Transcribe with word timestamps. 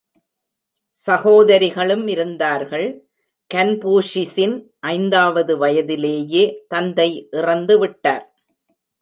சகோதரிகளும் 0.97 2.07
இருந்தார்கள், 2.07 2.87
கன்பூஷிஸின் 3.51 4.57
ஐந்தாவது 4.93 5.55
வயதிலேயே 5.57 6.43
தந்தை 6.67 7.09
இறந்து 7.31 7.77
விட்டார். 7.79 8.25